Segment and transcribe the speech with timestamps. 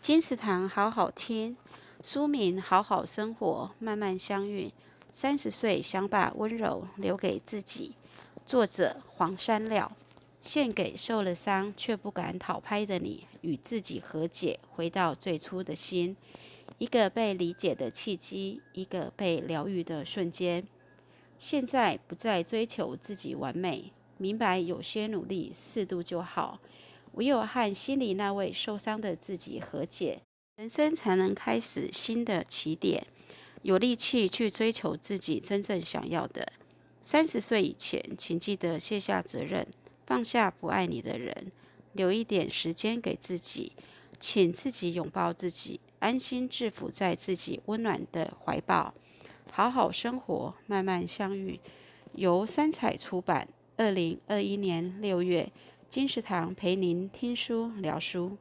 [0.00, 1.58] 金石堂好好听，
[2.02, 4.72] 书名好好生活，慢慢相遇。
[5.12, 7.94] 三十岁想把温柔留给自己。
[8.46, 9.92] 作者黄山料，
[10.40, 16.16] 献给受了伤却不敢讨拍的你，与自己和解，回到最初的心。
[16.78, 20.66] 一个被理解的契机，一个被疗愈的瞬间。
[21.36, 26.58] 现在不再追求自己完美，明白有些努力适度就好。
[27.12, 30.22] 唯有和心里那位受伤的自己和解，
[30.56, 33.06] 人生才能开始新的起点，
[33.62, 36.52] 有力气去追求自己真正想要的。
[37.00, 39.66] 三十岁以前，请记得卸下责任，
[40.06, 41.50] 放下不爱你的人，
[41.92, 43.72] 留一点时间给自己，
[44.18, 48.94] 请自己拥抱自己，安心制服在自己温暖的怀抱。
[49.50, 51.58] 好好生活，慢慢相遇。
[52.12, 55.50] 由三彩出版，二零二一年六月。
[55.90, 58.38] 金石堂陪您听书聊书。